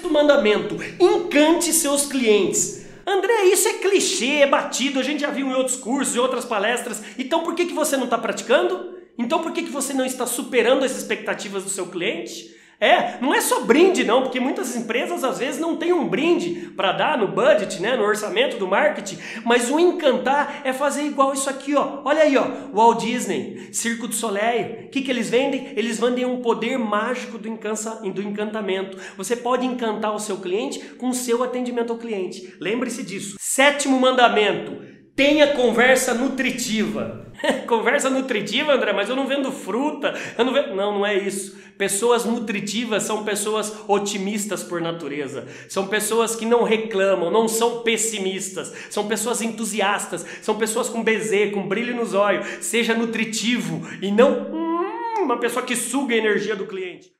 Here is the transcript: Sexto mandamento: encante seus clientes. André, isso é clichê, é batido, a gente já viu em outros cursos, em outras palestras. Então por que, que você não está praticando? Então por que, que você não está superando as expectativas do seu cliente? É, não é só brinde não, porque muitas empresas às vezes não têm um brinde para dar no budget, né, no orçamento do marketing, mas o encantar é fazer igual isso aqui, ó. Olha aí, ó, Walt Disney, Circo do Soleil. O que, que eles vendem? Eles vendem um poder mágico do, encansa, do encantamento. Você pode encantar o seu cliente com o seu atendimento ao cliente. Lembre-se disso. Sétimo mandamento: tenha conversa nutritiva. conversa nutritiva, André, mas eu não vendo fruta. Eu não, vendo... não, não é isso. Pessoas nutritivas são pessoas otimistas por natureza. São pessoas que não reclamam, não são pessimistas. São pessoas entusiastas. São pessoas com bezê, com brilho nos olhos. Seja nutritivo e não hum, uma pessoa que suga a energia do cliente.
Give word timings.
Sexto 0.00 0.10
mandamento: 0.10 0.76
encante 0.98 1.72
seus 1.72 2.06
clientes. 2.06 2.86
André, 3.06 3.44
isso 3.44 3.68
é 3.68 3.74
clichê, 3.74 4.36
é 4.36 4.46
batido, 4.46 4.98
a 4.98 5.02
gente 5.02 5.20
já 5.20 5.30
viu 5.30 5.46
em 5.46 5.54
outros 5.54 5.76
cursos, 5.76 6.16
em 6.16 6.18
outras 6.18 6.44
palestras. 6.44 7.02
Então 7.18 7.42
por 7.42 7.54
que, 7.54 7.66
que 7.66 7.74
você 7.74 7.96
não 7.96 8.04
está 8.04 8.16
praticando? 8.16 8.94
Então 9.18 9.42
por 9.42 9.52
que, 9.52 9.62
que 9.62 9.70
você 9.70 9.92
não 9.92 10.04
está 10.04 10.26
superando 10.26 10.84
as 10.84 10.96
expectativas 10.96 11.64
do 11.64 11.70
seu 11.70 11.86
cliente? 11.86 12.54
É, 12.80 13.18
não 13.20 13.34
é 13.34 13.42
só 13.42 13.60
brinde 13.60 14.04
não, 14.04 14.22
porque 14.22 14.40
muitas 14.40 14.74
empresas 14.74 15.22
às 15.22 15.38
vezes 15.38 15.60
não 15.60 15.76
têm 15.76 15.92
um 15.92 16.08
brinde 16.08 16.72
para 16.74 16.92
dar 16.92 17.18
no 17.18 17.28
budget, 17.28 17.80
né, 17.82 17.94
no 17.94 18.04
orçamento 18.04 18.56
do 18.56 18.66
marketing, 18.66 19.18
mas 19.44 19.70
o 19.70 19.78
encantar 19.78 20.62
é 20.64 20.72
fazer 20.72 21.02
igual 21.02 21.34
isso 21.34 21.50
aqui, 21.50 21.74
ó. 21.74 22.00
Olha 22.04 22.22
aí, 22.22 22.36
ó, 22.38 22.46
Walt 22.72 23.04
Disney, 23.04 23.68
Circo 23.70 24.08
do 24.08 24.14
Soleil. 24.14 24.86
O 24.86 24.88
que, 24.88 25.02
que 25.02 25.10
eles 25.10 25.28
vendem? 25.28 25.72
Eles 25.76 26.00
vendem 26.00 26.24
um 26.24 26.40
poder 26.40 26.78
mágico 26.78 27.36
do, 27.36 27.48
encansa, 27.48 27.96
do 27.96 28.22
encantamento. 28.22 28.96
Você 29.16 29.36
pode 29.36 29.66
encantar 29.66 30.14
o 30.14 30.18
seu 30.18 30.38
cliente 30.38 30.78
com 30.94 31.10
o 31.10 31.14
seu 31.14 31.44
atendimento 31.44 31.92
ao 31.92 31.98
cliente. 31.98 32.54
Lembre-se 32.58 33.02
disso. 33.02 33.36
Sétimo 33.38 34.00
mandamento: 34.00 34.79
tenha 35.14 35.48
conversa 35.48 36.14
nutritiva. 36.14 37.26
conversa 37.66 38.10
nutritiva, 38.10 38.74
André, 38.74 38.92
mas 38.92 39.08
eu 39.08 39.16
não 39.16 39.26
vendo 39.26 39.50
fruta. 39.50 40.14
Eu 40.36 40.44
não, 40.44 40.52
vendo... 40.52 40.74
não, 40.74 40.94
não 40.94 41.06
é 41.06 41.16
isso. 41.16 41.58
Pessoas 41.76 42.26
nutritivas 42.26 43.04
são 43.04 43.24
pessoas 43.24 43.74
otimistas 43.88 44.62
por 44.62 44.82
natureza. 44.82 45.48
São 45.66 45.86
pessoas 45.86 46.36
que 46.36 46.44
não 46.44 46.62
reclamam, 46.62 47.30
não 47.30 47.48
são 47.48 47.82
pessimistas. 47.82 48.72
São 48.90 49.08
pessoas 49.08 49.40
entusiastas. 49.40 50.26
São 50.42 50.58
pessoas 50.58 50.90
com 50.90 51.02
bezê, 51.02 51.46
com 51.50 51.66
brilho 51.66 51.96
nos 51.96 52.12
olhos. 52.12 52.46
Seja 52.60 52.94
nutritivo 52.94 53.88
e 54.02 54.10
não 54.10 54.52
hum, 54.52 55.22
uma 55.22 55.38
pessoa 55.38 55.64
que 55.64 55.74
suga 55.74 56.14
a 56.14 56.18
energia 56.18 56.54
do 56.54 56.66
cliente. 56.66 57.10